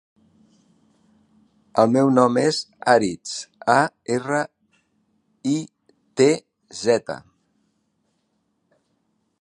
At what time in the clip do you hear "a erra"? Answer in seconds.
3.75-4.41